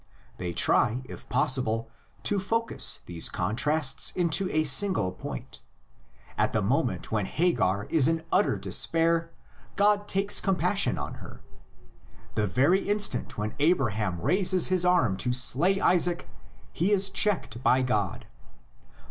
[0.37, 1.91] They try if possible
[2.23, 5.61] to focus these contrasts into a single point:
[6.39, 9.31] at the moment when Hagar is in utter despair,
[9.75, 11.43] God takes compassion on her;
[12.33, 16.73] the very instant when Abraham raises his arm to slay Isaac, 74 THE LEGENDS OF
[16.73, 16.87] GENESIS.
[16.87, 18.25] he is checked by God.